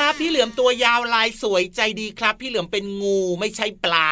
[0.00, 4.10] ครับ พี่เหลือมตัวยาวลายสวยใจดีครับ พี่เหลือมเป็นงูไม่ใช่ปลา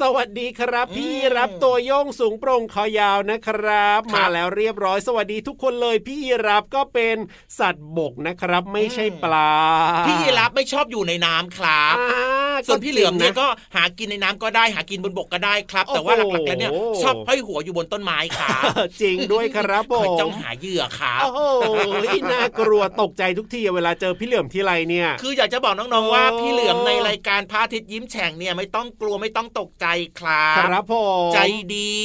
[0.00, 7.16] สวัสดีครับอืมพี่รับตัวโยงสูงโปร่งคอยาวนะครับครับ มาแล้วเรียบร้อยสวัสดีทุกคนเลยพี่รับก็เป็น
[7.58, 9.52] สัตว์บกนะครับ ไม่ใช่ปลา
[10.06, 13.46] พี่ยีรับไม่ชอบอยู่ในน้ำครับอ่าส่วนพี่เหลือมเนี่ยจริงะก็
[13.76, 16.72] หากินในน้ำก็ได้หากินบนบกก็ได้ครับ แต่ว่าโอ้โหหลักๆแล้วเนี่ย
[17.02, 18.62] ชอบห้อยหัวอยู่บนต้นไม้ครับ
[19.02, 21.40] จริงด้วยครับผคอยมจ้องหาเหยื่อครับโอ้โห
[22.32, 29.86] น่ากลัวตกใจทุกทีเวลาเจอพี่เหลือมที่ไรเนี่ย คืออยากจะบอกน้องๆว่าโอ้พี่เหลือมในรายการพระอาทิตย์ยิ้มแฉ่งเนี่ยไม่ต้องกลัวไม่ต้องตกใจ
[30.18, 30.94] ครับครับผ
[31.28, 31.38] มใจ
[31.76, 32.00] ดี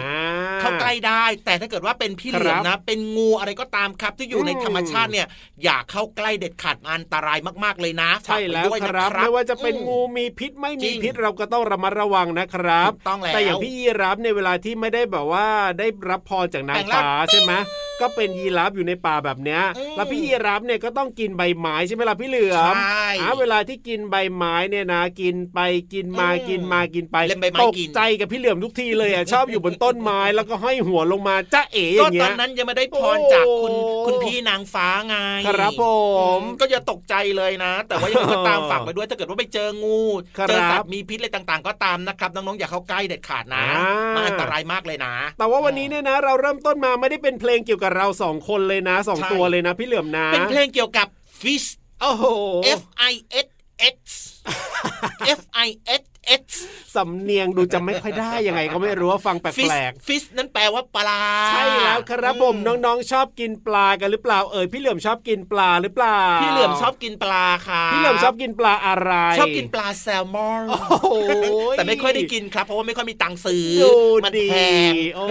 [0.00, 5.26] อ่าเข้าใกล้ได้ แต่ถ้าเกิดว่าเป็นพี่เหลือมครับนะ เป็นงูอะไรก็ตามครับ ที่อยู่ในอืมธรรมชาติเนี่ย
[5.62, 15.46] อย่าเข้าใกล้เด็ดขาดอันตรายมาก ๆเลยนะใช่แล้วฝากได้วยคนะรับไม่ว่าจะเป็นอืมงูมีพิษไม่จริมีงพิษเราก็ต้องระมัดระวังนะครับถูกต้องแล้วแต่อย่างพี่ยีรับในยเวลาที่ไม่ได้แบบว่า
[15.78, 17.52] ได้รับพรจากนางแปลงร่างฟ้าใช่ไหม
[18.00, 25.58] ก็เป็นยีรับอยู่ในป่าแบบเนี้ยอืมแล้วพี่ยีรับเนี่ยก็ต้องกินใบไม้ใช่ไหมล่ะพี่เหลือมใช่อ่าเวลาที่กินใบไม้เนี่ยนะ กินไป
[25.92, 35.84] กินมาอืมกินมากินไปเล่นใบไม้ตกกินใจกับพี่เหลือมทุกทีเลยอะชอบอยู่บนต้นไม้แล้วก็ห้อยหัวลงมาจ้าเอ๋อก็ย่างตเงี้อยนนั้นยังไม่ได้พรจากคุณโอ้คุณพี่นางฟ้าไงครับผ
[36.38, 40.00] มอืก็อย่าตกใจเลยนะ แต่ว่ายังไงก็ตามเออฝากไปด้วยถ้าเกิดว่าไปเจองู
[40.38, 51.06] ครับเจอสัตว์มีพิษอะไรต่างๆ ก็ตามนะครับน้องๆอย่าเข้าใกล้เด็ดขาดนะอ่ามัมันอันตรายมากเลยนะ แต่ว่าวันนี้เนี่ยนะ เราเริ่มต้นมาไม่ได้เป็นเพลงเกี่ยวกับเราสองคนเลยนะสองใช่ตัวเลยนะพี่เหลือมนะ เป็นเพลงเกี่ยวกับ
[51.40, 51.68] fish
[52.00, 52.24] โอ้โห
[52.80, 52.82] F
[53.12, 53.14] I
[53.46, 53.48] S
[53.94, 53.96] X
[55.38, 55.68] F I
[56.00, 56.02] S
[56.40, 56.44] X
[56.96, 71.14] สำเนียงดูจะไม่ค่อยได้ยังไงก็ไม่รู้ว่าฟังแป fish ลก fish นั้นแปลว่าปลาๆใช่แล้วครับผมน้องๆชอบกินปลากันหรือเปล่าเอ่ยพี่เหลือมชอบกินปลาหรือเปล่า พี่เหลือมชอบกินปลาค่ะพี่เหลือมชอบกินปลาอะไรชอบกินปลาแซลมอนโอ้โห
[71.72, 73.94] แต่ไม่ค่อยได้กินครับ เพราะว่าไม่ค่อยมีตังค์ซื้อดู
[74.24, 74.56] มันดีแพ
[74.90, 75.24] งโอ้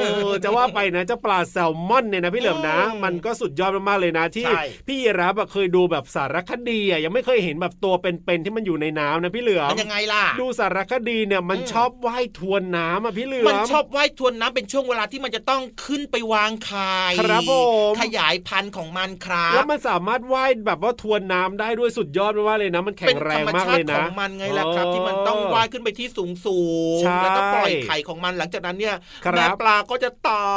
[0.43, 17.53] จะว่าไปนะเจ้าปลาแซลมอนเนี่ยนะพี่เหลือมนะอืมมันก็สุดยอดมากๆเลยนะที่ใช่พี่ยีรับอะเคยดูแบบสารคดีอะยังไม่เคยเห็นแบบตัวเป็นๆที่มันอยู่ในน้ำนะพี่เหลือมมันยังไงล่ะดูสารคดีเนี่ยมันอืมชอบว่ายทวนน้ำอะพี่เหลือมมันชอบว่ายทวนน้ำเป็นช่วงเวลาที่มันจะต้องขึ้นไปวางไข่ครับผ
[17.89, 26.59] มขยายพันธุ์ของมันครัแล้วบมันสามารถว่ายแบบว่าทวนน้ำได้ด้วยสุดยอดมากๆเลยนะ มันแข็เป็งนแรธรงรมมากชาเลติยขนะองมันไงล่ะครับ ที่มันต้องว่ายขึ้นไปที่สูงสู
[26.97, 28.95] งใช่แล้วก็ปล่อยไข่ของมันหลังจากนั้นเนี่ย
[29.25, 30.49] ครับแม่ปลาก็จะตา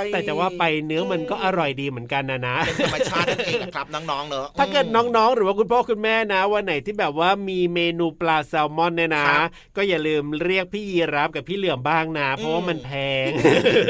[0.00, 9.33] ยแต่จะว่าไปเนื้อมันก็อร่อยดีเหมือนกันนะนะเป็นธรรมชาตินั่นเองนะครับน้องๆเนอะถ้าเกิดน้องๆ หรือว่าคุณพ่อคุณแม่นะวันไหนที่แบบว่ามีเมนูปลาแซลมอนเนี่ยนะครับ
[9.76, 12.90] ก็อย่าลืมเรียกพี่ยีรับกับพี่เหลือมบ้างนะเพราะว่ามันแพ
[13.24, 13.26] ง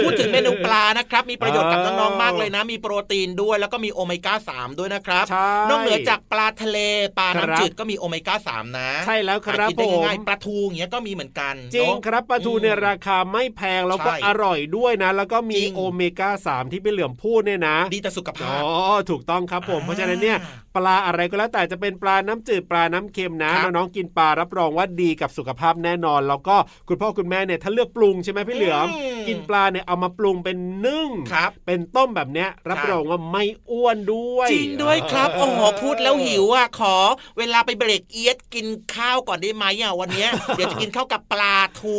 [0.05, 6.79] พูดถึงเมนูปลานะครับ มีประโยชน์กับเออน้องๆมากเลยนะ มีโปรตีนด้วยแล้วก็มีโอเมก้า3ด้วยนะครับใช่นอกเหนือจากปลาทะเล
[7.19, 20.39] ปลาครับน้ำจืดก็มีโอเมก้า3นะ ใช่แล้วครับหากินได้ผมง่ายๆปลาทูอย่างเงี้ยก็มีเหมือนกัน จริงเนอะครับปลาทูเนี่ยราคาไม่แพงแล้วก็ใช่อร่อยด้วยนะ แล้วก็มีจริงโอเมก้า3ที่พี่เหลือมพูดเนี่ยนะ ดีต่อสุขภาอ๋พอถูกต้องครับผมเพราะฉะนั้นเนี่ย
[20.77, 26.57] ปลาอะไรก็แล้วแต่จะเป็นปลาน้ำจืดปลาน้ำเค็มนะครับน้องๆกินปลารับรองว่าดีกับสุขภาพแน่นอน แล้วก็
[26.89, 30.57] คุณพ่อคุณแม่เนี่ยถ้าเลือกปรุงใช่ไหมพี่เหลือมอืมกินปลาเนี่ยเอามาปรุงเป็น
[30.87, 36.97] นึ่งครับเป็นต้มแบบเนี้ยรับครับรองว่าไม่อ้วนด้วย จริงด้วยครับโอ้โหพูดแล้วหิวอะขอ
[37.39, 41.97] เวลาไปเบรกเอียดกินข้าวก่อนได้ไหมอะวันเนี้ยเดี๋ยวจะกินข้าวกับปลาทู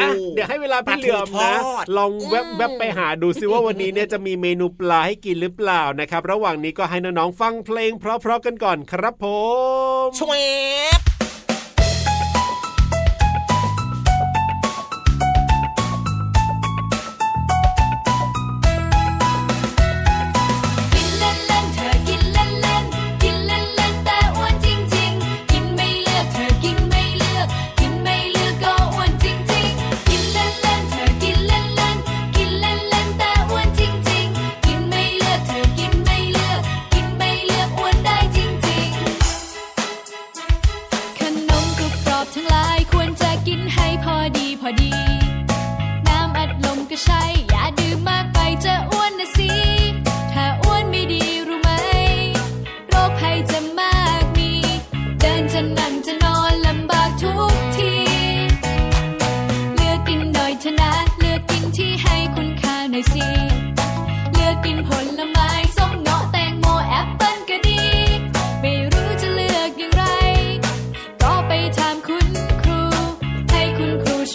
[0.00, 9.26] อะเดี๋ยวให้เวลาพี่เหลือมปลานะทูทอดลองแวบอืมแวบไปหาดูซิว่าวันนี้เนี่ยจะมีเมนูปลาให้กินหรือเปล่านะครับ ระหว่างนี้ก็ให้น้องๆฟังเพลงเพราะๆกันก่อนครับผ
[10.06, 10.34] มชว
[10.97, 10.97] บ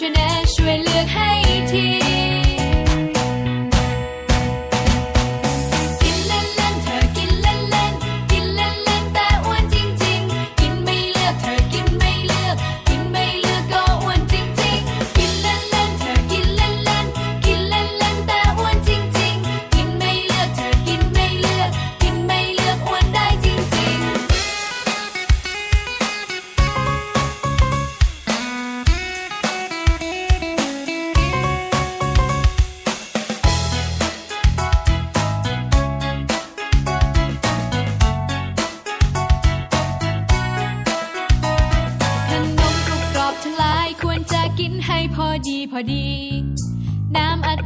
[0.00, 0.23] wishing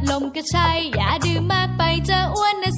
[0.09, 2.73] ลมก็ใช่ อย่าดื่มมากไปจะอ้วนนะ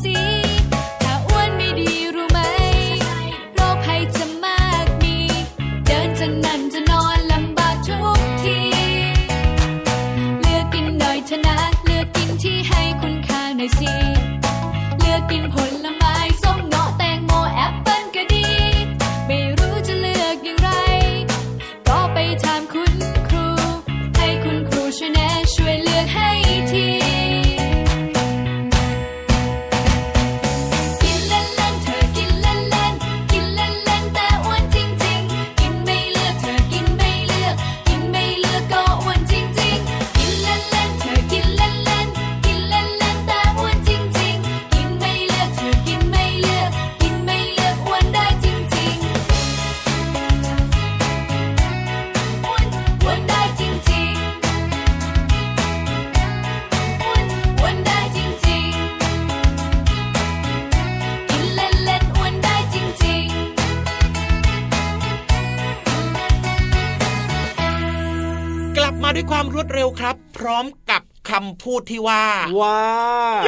[70.47, 72.25] ร็วครับพร้อมกับคำพูดที่ว่า
[72.61, 72.81] ว้า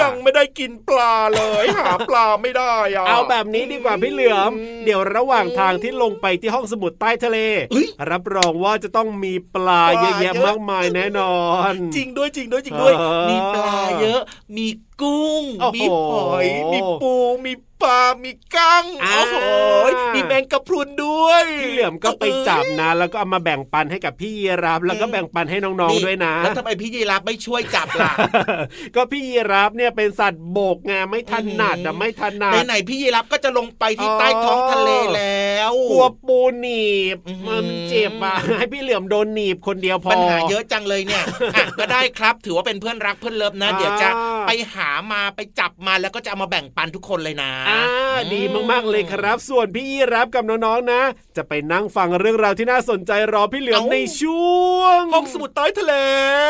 [0.02, 4.52] ยังไม่ได้กินปลาเลยหาปลาไม่ได้อะเอาแบบนี้ดีกว่าพี่เหลือม
[4.86, 7.38] เดี๋ยวระหว่างทางที่ลงไปที่ห้องสมุดใต้ทะเล
[7.72, 11.38] เอ้ยรับรองว่าจะต้องมีปลาปลาเยอะแยะเยอะมากมายแน่นอ
[11.72, 14.22] น จริงด้วยจริงด้วยจริงด้วยเออมีปลาเยอะ
[14.58, 14.68] มี
[15.02, 17.14] กุ้งโอ้โหมีหอย มีปู
[17.46, 19.38] มีปลา มีกั้งอ่าโอ้โห
[20.16, 28.14] มีแมงกะพรุนด้วยพี่เหลือมก็ไปจับนะ แล้วก็เอามาแบ่งปันให้กับพี่ยีรับ แล้วก็แบ่งปันให้น้องๆด้วยนะ แล้วทำไมพี่ยีรับไม่ช่วยจับล่ะ
[28.96, 41.24] ก็พี่ยีรับเนี่ยเป็นสัตว์โบกไงไม่ถนัดอือะมไม่ถนัดไหนๆพี่ยีรับก็จะลงไปที่ใต้ท้องทะเลแล้วกลัวปูหนีบอื้อหือมันเจ็บอะให้พี่เหลือมโดนหนีบคนเดียวพอปัญหาเยอะจังเลยเนี่ย
[41.56, 44.10] อะก็ได้ครับ ถือว่าเป็นเพื่อนรักเพื่อนเลิฟนะอ่าเดี๋ยวจะ
[44.48, 47.82] ไปหามาไปจับมาแล้วก็จะเอามาแบ่งปันทุกคนเลยนะอ่า
[48.34, 51.02] ดีมากๆเลยครับ ส่วนพี่ยีรับกับน้องๆนะ
[51.36, 54.44] จะไปนั่งฟังเรื่องราวที่น่าสนใจรอพี่เหลือมเอ้าในช่
[54.76, 55.94] วงห้องสมุดใต้ทะเล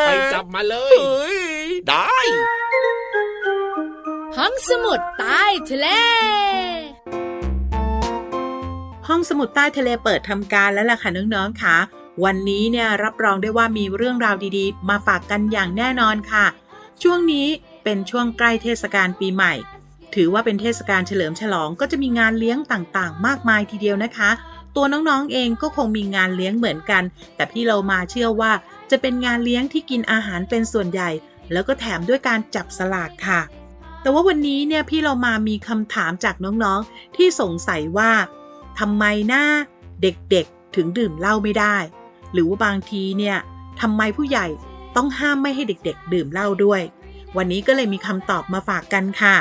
[0.08, 2.18] ไปจับมาเลเฮ้ยยได้
[4.38, 5.88] ห้องสมุดใต้ทะเล
[9.08, 11.78] ห้องสมุดใต้ทะเลเปิดทำการแล้วล่ะค่ะน้องๆค่ะ
[12.24, 16.46] วันนี้เนี่ยรับรองได้ว่ามีเรื่องราวดีๆ มาฝากกันอย่างแน่นอนค่ะ
[17.04, 17.48] ช่วงนี้
[17.84, 19.54] เป็นช่วงใกล้เทศกาลปีใหม่
[20.16, 24.32] ถือว่าเป็นเทศกาลเฉลิมฉลองก็จะมีงานเลี้ยงต่างๆ มากมายทีเดียวนะคะ
[24.76, 27.04] ตัวน้องๆเองก็คงมีงานเลี้ยงเหมือนกัน
[27.36, 28.52] แต่พี่เรามาเชื่อว่า
[28.92, 31.10] จะเป็นงานเลี้ยงที่กินอาหารเป็นส่วนใหญ่
[31.52, 33.42] แล้วก็แถมด้วยการจับสลากค่ะ
[34.02, 38.12] แต่ว่าวันนี้เนี่ยพี่เรามามีคำถามจากน้องๆ ที่สงสัยว่า
[38.80, 39.46] ทำไมหน้า
[40.02, 41.78] เด็กๆถึงดื่มเหล้าไม่ได้
[42.34, 43.38] หรือว่าบางทีเนี่ย
[43.82, 44.48] ทำไมผู้ใหญ่
[44.96, 46.82] ต้องห้ามไม่ให้เด็กๆ ดื่มเหล้าด้วย
[47.38, 49.38] วันนี้ก็เลยมีคำตอบมาฝากกันค่ะ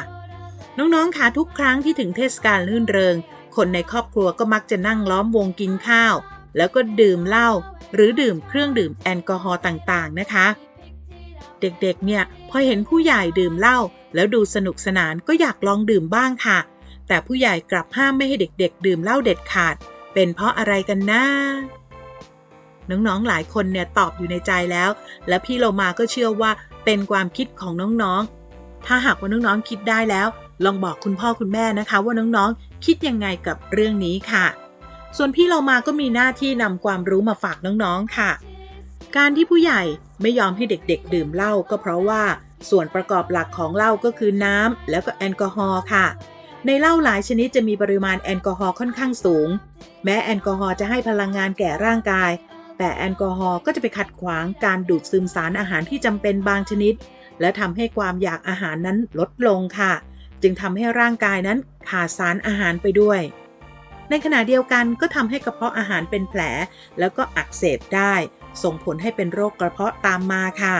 [0.78, 3.16] น้องๆคะทุกครั้งที่ถึงเทศกาลลื่นเริง
[3.56, 6.14] คนในครอบครัวก็มักจะนั่งล้อมวงกินข้าว
[6.56, 7.50] แล้วก็ดื่มเหล้า
[7.94, 10.46] หรือดื่มเครื่องดื่มแอลกอฮอล์ต่างๆนะคะ
[11.61, 13.78] เด็กๆ เนี่ยพอเห็นผู้ใหญ่ดื่มเหล้า
[14.14, 16.58] แล้วดูสนุกสนานก็อยากลองดื่มบ้างค่ะ
[17.08, 19.75] แต่ผู้ใหญ่กลับห้ามไม่ให้เด็ก ๆ ดื่มเหล้าเด็ดขาด
[20.14, 21.25] เป็นเพราะอะไรกันนะ
[22.90, 24.90] น้องๆ หลายคนเนี่ยตอบอยู่ในใจแล้ว
[25.28, 26.50] และพี่โลมาก็เชื่อว่า
[26.84, 27.72] เป็นความคิดของ
[28.02, 30.28] น้องๆ ถ้าหากว่าน้องๆคิดได้แล้ว
[30.64, 34.46] ลองบอกคุณพ่อคุณแม่นะคะ ว่าน้องๆ คิดยังไงกับเรื่องนี้ค่ะ
[35.16, 38.30] ส่วนพี่โลมาก็มีหน้าที่นำความรู้มาฝากน้องๆค่ะ
[39.16, 39.82] การที่ผู้ใหญ่
[40.22, 42.22] ไม่ยอมให้เด็กๆ ดื่มเหล้าก็เพราะว่า
[42.70, 46.06] ส่วนประกอบหลักของเหล้าก็คือน้ำแล้วก็แอลกอฮอล์ค่ะ
[46.66, 49.48] ในเหล้าหลายชนิดจะมีปริมาณแอลกอฮอล์ค่อนข้างสูง
[50.04, 52.30] แม้แอลกอฮอล์จะให้พลังงานแก่ร่างกาย
[52.79, 56.95] แต่แอลกอฮอล์ก็จะไปขัดขวางการดูดซึมสารอาหารที่จำเป็นบางชนิด
[57.41, 59.93] และทำให้ความอยากอาหารนั้นลดลงค่ะ
[60.43, 61.59] จึงทำให้ร่างกายนั้น
[61.91, 63.21] ขาดสารอาหารไปด้วย
[64.11, 66.41] ในขณะเดียวกันก็ทำให้กระเพาะอาหารเป็นแผล
[66.99, 68.14] แล้วก็อักเสบได้
[68.62, 70.76] ส่งผลให้เป็นโรคกระเพาะตามมาค่ะ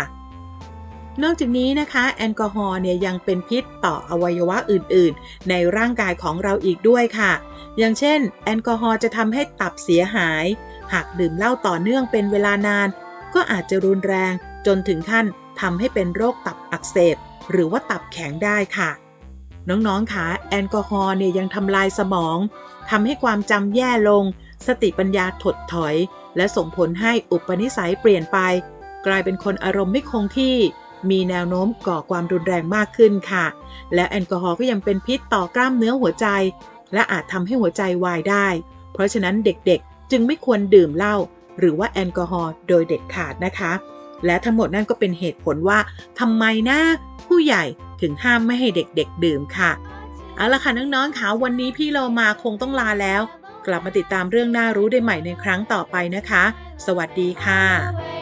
[1.23, 7.33] นอกจากนี้นะคะแอลกอฮอล์เนี่ยยังเป็นพิษต่ออวัยวะอื่นๆ ในร่างกายของเราอีกด้วยค่ะ
[7.79, 10.45] อย่างเช่น แอลกอฮอล์จะทำให้ตับเสียหาย
[10.93, 12.89] หากดื่มเหล้าต่อเนื่องเป็นเวลานาน
[13.35, 14.33] ก็อาจจะรุนแรง
[14.67, 15.27] จนถึงขั้น
[15.61, 17.17] ทำให้เป็นโรคตับอักเสบ
[17.51, 18.91] หรือว่าตับแข็งได้ค่ะ
[19.69, 22.39] น้องๆคะแอลกอฮอล์เนี่ยยังทำลายสมอง
[22.91, 24.25] ทำให้ความจำแย่ลง
[24.67, 25.95] สติปัญญาถดถอย
[26.37, 28.39] และส่งผลให้อุปนิสัยเปลี่ยนไป
[29.07, 30.57] กลายเป็นคนอารมณ์ไม่คงที่
[31.11, 33.47] มีแนวโน้มก่อความรุนแรงมากขึ้นค่ะ
[33.95, 36.27] และแอลกอฮอล์ก็ยังเป็นพิษต่อกล้ามเนื้อหัวใจ
[36.95, 38.47] และอาจทำให้หัวใจวายได้
[38.93, 41.17] เพราะฉะนั้นเด็กๆ จึงไม่ควรดื่มเหล้า
[41.59, 43.73] หรือว่าแอลกอฮอล์โดยเด็ดขาดนะคะ
[44.27, 45.79] และทั้งหมดนั่นก็เป็นเหตุผลว่า
[46.21, 46.79] ทำไมนะ
[47.27, 47.65] ผู้ใหญ่
[48.01, 49.71] ถึงห้ามไม่ให้เด็กๆ ดื่มค่ะ
[50.37, 53.23] เอาละค่ะน้องๆค่ะวันนี้พี่เรามาคงต้องลาแล้ว
[53.67, 56.45] กลับมาติดตามเรื่องน่ารู้ได้ใหม่ในครั้งต่อไปนะคะ
[56.87, 58.22] สวัสดีค่ะ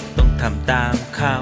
[0.41, 1.35] ทำตามเขา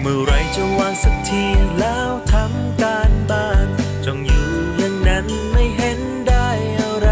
[0.00, 1.44] เมื่อไรจะวางสักที
[1.78, 3.66] แล้วทำการบ้าน
[4.04, 7.10] จ้องอยู่อย่างนั้นไม่เห็นได้อะไร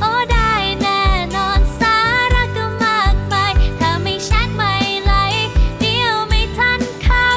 [0.00, 1.02] โอ้ได้แน่
[1.36, 1.96] นอนสา
[2.34, 5.48] ระก็มากมายถ้าไม่แชทไม่ไลค์
[5.80, 7.28] เดี๋ยวไม่ทันเขา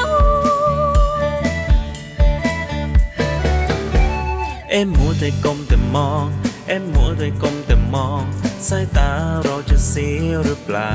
[4.70, 6.26] เอ็มมัวแต่ก้มแต่มอง
[6.68, 8.22] เอ็มมัวแต่ก้มแต่มอง
[8.68, 9.10] สายตา
[9.44, 10.92] เราจะเสียหรือเปล่า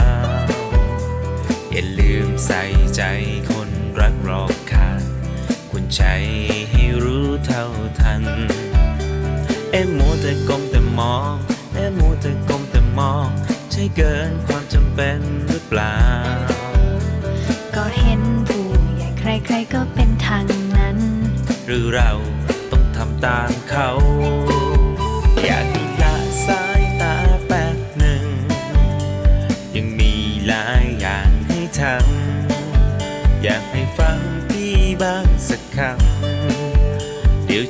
[1.77, 2.63] อย่าลืมใส่
[2.95, 3.01] ใจ
[3.51, 5.01] คนรักรอบค่าง
[5.71, 6.01] คุณใจ
[6.71, 7.65] ให้รู้เท่า
[7.99, 8.23] ทัน
[9.71, 11.33] เอ็มมัวแต่ก้มแต่มอง
[11.75, 13.27] เอ็มมัวแต่ก้มแต่มอง
[13.71, 15.99] ใช่เกินความจำเป็นหรือเปล่า
[17.75, 20.45] ก็เห็นผู้ใหญ่ใครๆก็เป็นทาง
[20.77, 20.97] นั้น
[21.67, 22.11] หรือเรา
[22.71, 23.89] ต้องทำตามเขา
[25.45, 25.65] อยาก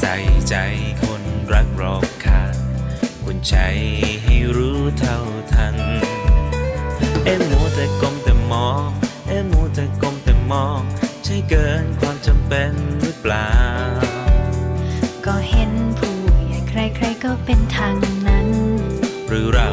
[0.00, 0.16] ใส่
[0.48, 0.56] ใจ
[1.02, 2.54] คนรักรอบค่าง
[3.24, 3.54] คุณใจ
[4.22, 5.18] ให้รู้เท่า
[5.52, 5.76] ทัน
[7.24, 8.88] เอ็มมัวแต่ก้มแต่มอง
[9.28, 10.80] เอ็มมัวแต่ก้มแต่มอง
[11.24, 13.52] ใช่เกินความจำเป็นหรือเปล่า
[15.26, 17.94] ก็เห็นผู้ใหญ่ใครๆก็เป็นทาง
[18.26, 18.48] นั้น
[19.28, 19.70] หรือเรา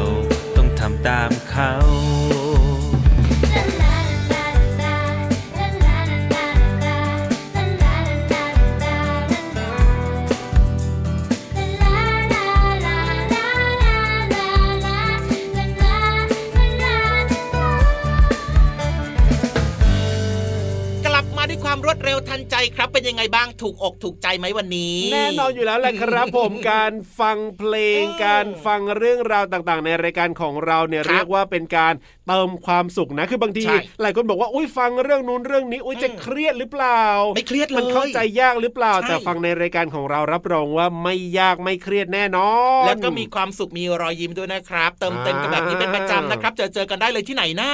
[0.56, 1.72] ต้องทำตามเขา
[23.62, 31.94] ถูกอกถูกใจไหมวันนี้ แน่นอนอยู่แล้วแหละครับผมการฟังเพลงเออการฟังเรื่องราวต่างๆ ในรายการของเราเนี่ยครับเรียกว่าเป็นการ
[32.28, 37.02] เติมความสุขนะคือบางทีใช่หลายคนบอกว่าอุ้ยฟังเรื่องนู้นเรื่องนี้อุ้ยอืมจะเครียดหรือเปล่า
[37.34, 42.50] ไม่เครียดเลยมันเข้าใจยากหรือเปล่าใช่แต่ฟังในรายการของเรารับรองว่าไม่ยากไม่เครียดแน่นอ
[42.82, 47.70] นแล้วก็มีความสุขมีรอยยิ้มด้วยนะครับ เติมเต็มกันแบบนี้เป็นประจำนะครับ เจอเจอกันได้เลยที่ไหนนะ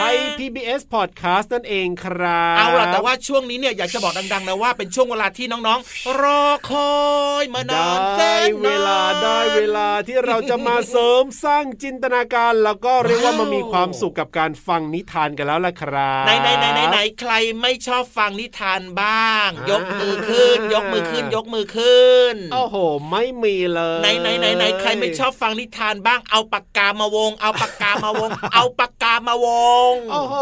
[0.00, 6.94] ไทย PBS Podcast นั่นเองครับ เอาล่ะแต่ว่าช่วงนี้เนี่ยอยากจะบอกดังๆนะว่าเป็นช่วงเวลาที่น้องๆ รอคอ
[7.42, 22.76] ยมานานได้แสนนานเวลาได้เวลาที่เราจะมาเสริมสร้างจินตนาการ แล้วก็เรียกว่าว้าวมามีความสุขกับการฟังนิทานกันแล้วล่ะครับไหนไหนไหนไหนไหนใครไม่ชอบฟังนิทานบ้าง ยกมือขึ้น ยกมือขึ้น ยกมือขึ้นโอ้โห
[23.10, 29.46] ไม่มีเลยไหนไหนไหนไหนใครไม่ชอบฟังนิทานบ้างเอาปากกามาวง เอาปากกามาวง เอาปากกามาว
[29.92, 30.34] งโอ้โห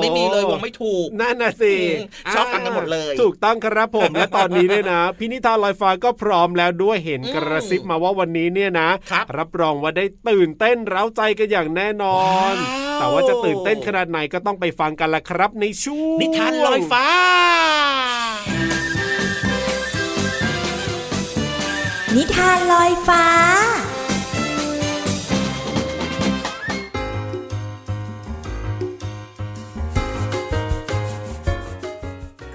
[0.00, 12.20] ไม่มีเลยวงไม่ถูกนั่นน่ะสิอืมชอบฟังกันหมดเลย ถูกต้องครับผมและตอนนี้เนี่ยนะพินิธานลอยฟ้าก็พร้อมแล้วด้วยเห็นอืมกระซิบมาว่าวันนี้เนี่ยนะครับรับรองว่าได้ตื่นเต้นเร้าใจกันอย่างแน่นอ
[12.52, 17.06] นว้าวแต่ว่าจะตื่นเต้นขนาดไหนก็ต้องไปฟังกันละครับในช่วงนิทานลอยฟ้า
[22.16, 23.24] นิทานลอยฟ้า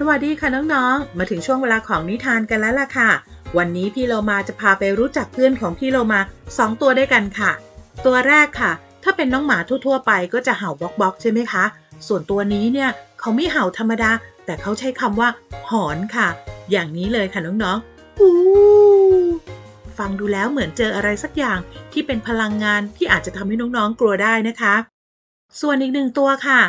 [0.08, 3.10] วัสดีค่ะน้องๆ มาถึงช่วงเวลาของนิทานกันแล้วล่ะค่ะ
[3.58, 6.20] วันนี้พี่โลมาจะพาไปรู้จักเพื่อนของพี่โลมา
[6.58, 7.50] สองตัวด้วยกันค่ะ
[8.06, 11.64] ตัวแรกค่ะ ถ้าเป็นน้องหมาทั่วๆไปก็จะเห่าบ็อกๆใช่ไหมคะ
[12.06, 12.90] ส่วนตัวนี้เนี่ย
[13.20, 14.10] เขาไม่เห่าธรรมดา
[14.44, 15.28] แต่เขาใช้คำว่า
[15.70, 16.28] หอนค่ะ
[16.70, 18.34] อย่างนี้เลยค่ะน้องๆอู้
[19.98, 21.58] ฟังดูแล้วเหมือนเจออะไรสักอย่าง
[21.92, 24.74] ที่เป็นพลังงานที่อาจจะทำให้น้องๆกลัวได้นะคะ
[25.60, 26.60] ส่วนอีกหนึ่งตัวค่ะ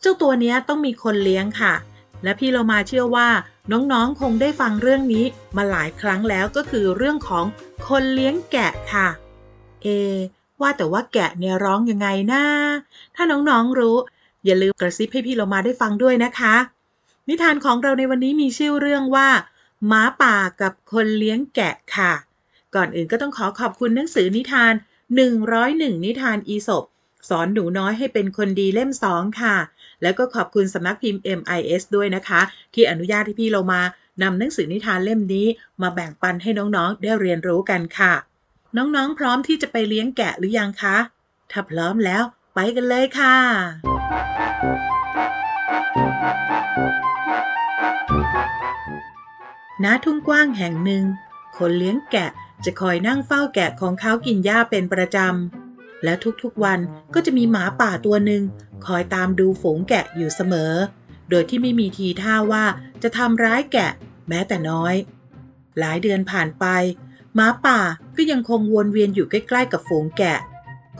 [0.00, 1.74] เจ้าตัวนี้ต้องมีคนเลี้ยงค่ะ
[2.22, 3.28] และพี่เรามาเชื่อว่า
[3.72, 5.24] น้องๆ คงได้ฟังเรื่องนี้
[5.56, 7.44] มาหลายครั้งแล้วก็คือเรื่องของ
[7.88, 9.08] คนเลี้ยงแกะค่ะ
[9.82, 9.88] เอ
[10.60, 12.42] ว่าแต่ว่าแกะเนี่ยร้องยังไงนะ
[13.14, 13.96] ถ้าน้องๆรู้
[14.44, 16.54] อย่าลืมกระซิบให้พี่เรามาได้ฟังด้วยนะคะ
[17.28, 19.28] นิทานของเราในวันนี้มีชื่อเรื่องว่า
[19.86, 22.12] หมาป่ากับคนเลี้ยงแกะค่ะ
[22.74, 24.72] ก่อนอื่นก็ต้องขอขอบคุณหนังสือนิทาน
[25.38, 26.84] 101 นิทานอีสบ
[27.28, 29.56] สอนหนูน้อยให้เป็นคนดีเล่มสองค่ะ
[30.02, 32.40] แล้วก็ขอบคุณสำนักพิมพ์ MIS ด้วยนะคะ
[32.74, 33.82] ที่อนุญาตให้พี่เรามา
[34.22, 35.46] นำหนังสือนิทานเล่มนี้
[35.82, 38.12] มาแบ่งปันให้น้องๆ ได้เรียนรู้กันค่ะ
[38.76, 40.96] น้องๆ พร้อมที่จะไปเลี้ยงแกะหรือยังคะ
[41.50, 42.22] ถ้าพร้อมแล้ว
[42.54, 43.36] ไปกันเลยค่ะ
[49.84, 51.04] ณ ทุ่งกว้างแห่งหนึ่ง
[51.56, 52.30] คนเลี้ยงแกะ
[52.64, 56.80] จะคอยนั่งเฝ้าแกะของเขากินหญ้าเป็นประจำ และทุกๆวัน
[57.14, 58.42] ก็จะมีหมาป่าตัวหนึ่ง
[58.86, 60.72] คอยตามดูฝูงแกะอยู่เสมอ
[61.30, 62.64] โดยที่ไม่มีทีท่าว่า
[63.02, 63.90] จะทำร้ายแกะ
[64.28, 64.94] แม้แต่น้อย
[65.78, 66.66] หลายเดือนผ่านไป
[67.34, 67.78] หมาป่า
[68.16, 70.38] ก็ยังคงวนเวียนอยู่ใกล้ๆกับฝูงแกะ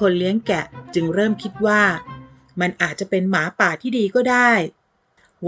[0.01, 0.65] คนเลี้ยงแกะ
[0.95, 1.83] จึงเริ่มคิดว่า
[2.61, 4.51] มันอาจจะเป็นหมาป่าที่ดีก็ได้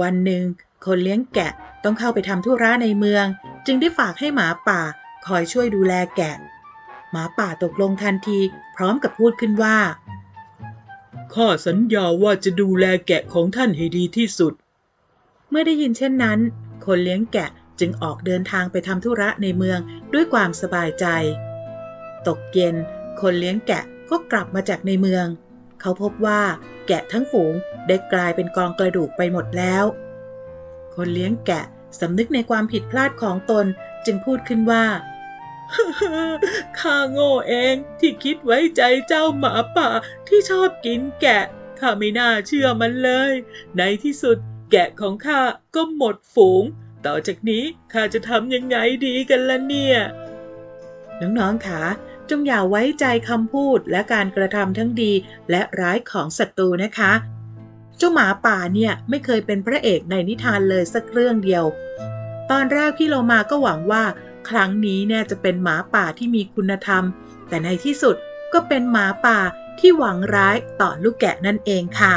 [0.01, 0.43] วันหนึ่ง
[0.87, 1.53] คนเลี้ยงแกะ
[1.85, 3.25] ต้องเข้าไปทำธุระในเมือง
[3.67, 4.81] จึงได้ฝากให้หมาป่า
[5.27, 6.37] คอยช่วยดูแลแกะ
[7.11, 8.39] หมาป่าตกลงทันที
[8.77, 9.77] พร้อมกับพูดขึ้นว่า
[11.35, 14.53] ข้าสัญญาว่าจะดูแลแกะของท่านให้ดีที่สุด
[15.51, 16.39] เมื่อได้ยินเช่นนั้น
[16.87, 19.79] คนเลี้ยงแกะจึงออกเดินทางไปทำธุระในเมือง
[20.15, 21.07] ด้วยความสบายใจ
[22.27, 22.75] ตกเย็น
[23.21, 25.27] คนเลี้ยงแกะก็กลับมาจากในเมือง
[25.81, 26.43] เขาพบว่า
[26.87, 27.53] แกะทั้งฝูง
[27.89, 29.85] ได้กลายเป็นกองกระดูกไปหมดแล้ว
[30.95, 31.65] คนเลี้ยงแกะ
[32.01, 33.67] สำนึกในความผิดพลาดของตน
[34.07, 34.85] จึงพูดขึ้นว่า
[36.81, 39.89] ข้าโง่เองที่คิดไว้ใจเจ้าหมาป่า
[40.29, 41.45] ที่ชอบกินแกะ
[41.79, 43.33] ข้าไม่น่าเชื่อมันเลย
[43.77, 44.37] ในที่สุด
[44.73, 45.41] แกะของข้า
[45.75, 46.65] ก็หมดฝูง
[47.07, 49.99] ต่อจากนี้ข้าจะทำยังไงดีกันล่ะเนี่ย
[51.21, 51.85] น้องๆคะ
[52.31, 55.13] จงอย่าไว้ใจคำพูดและการกระทำทั้งดี
[55.51, 57.13] และร้ายของศัตรูนะคะ
[57.97, 61.65] เจ้าหมาป่าเนี่ยไม่เคยเป็นพระเอกในนิทานเลยสักเรื่องเดียว
[62.51, 64.05] ตอนแรกพี่โลมาก็หวังว่า
[64.51, 67.03] ครั้งนี้เนี่ยจะเป็นหมาป่าที่มีคุณธรรม
[67.49, 68.17] แต่ในที่สุด
[68.53, 69.39] ก็เป็นหมาป่า
[69.79, 72.17] ที่หวังร้ายต่อลูกแกะนั่นเองค่ะ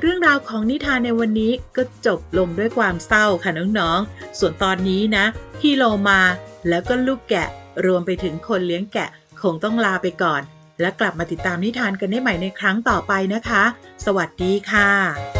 [0.00, 5.24] เรื่องราวของนิทานในวันนี้ก็จบลงด้วยความเศร้าค่ะน้องๆ ส่วนตอนนี้นะ
[5.60, 6.20] พี่โลมา
[6.68, 7.48] แล้วก็ลูกแกะ
[7.86, 9.08] รวมไปถึงคนเลี้ยงแกะ
[9.42, 10.42] คงต้องลาไปก่อน
[10.80, 13.62] และกลับมาติดตามนิทานกันได้ใหม่ในครั้งต่อไปนะคะ
[14.04, 15.39] สวัสดีค่ะ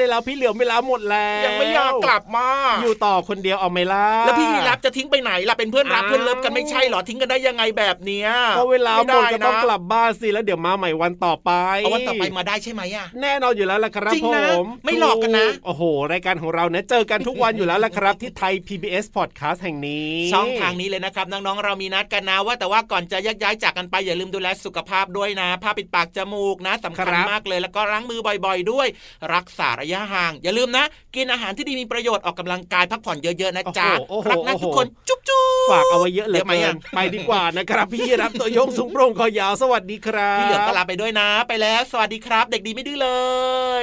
[0.11, 2.47] แล้วพี่เหลือมเวลาหมดแล้วยังไม่อยากกลับมา
[2.81, 11.51] อยู่ต่อคนเดียวเอาไหมล่ะแล้วพี่ยีรับจะทิ้งไปไหนล่ะเป็นเพื่อนรักอ้าวเพื่อนเลิฟกันไม่ใช่เหรอทิ้งกันได้ยังไงแบบเนี้ยก็เวลาหมดไก็ต้องกลับบ้านสิแล้วเดี๋ยวมาใหม่วันต่อไป
[11.83, 28.87] เอาวันต่อไปมาได้ใช่ไหมอะแน่นอนอยู่แล้วล่ะครับจริงผนะมไม่หลอกกันนะโอ้โห รายการของเราเนี่ยเจอกันทุกวันอยู่แล้วล่ะครับ ที่ไทย PBS Podcast แห่งนี้ช่องทางนี้เลยนะครับน้องๆเรามีนัดกันนะว่าแต่ว่าก่อนจะแยกย้ายจากกันไปอย่าลืมดูแลสุขภาพด้วยนะผ้าปิดปากจมูกนะสำคัญครับมากเลยแล้วก็ล้างมือบ่อย ๆ ด้วย
[29.35, 30.85] รักษาระยะห่าง อย่าลืมนะ
[31.15, 43.09] กินอาหารที่ดีมีประโยชน์ออกกำลังกายพักผ่อนเยอะๆนะจ๊ะโอ้โหรักนะโอ้โหทุกคนจุ๊บจุ๊บฝากเอาไว้เยอะเหลยเดี๋ยวไหมอะไปดีกว่านะครับ พี่รับตัวโยงสูงโปร่งคอยาวสวัสดีครับพี่เหลือมก็ลาไปด้วยนะ ไปแล้วสวัสดีครับ เด็กดีไม่ดื้อเล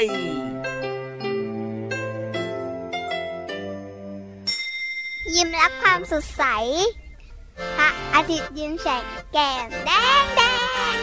[0.00, 0.02] ย
[5.34, 6.44] ยิ้มรับความสดใส
[7.76, 9.02] พระอาทิตย์ยิ้มแฉก
[9.32, 9.90] แก้มแด
[10.22, 10.42] งแด
[10.94, 10.96] ง